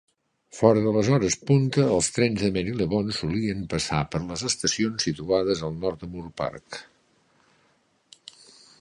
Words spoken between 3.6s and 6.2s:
passar per les estacions situades al nord de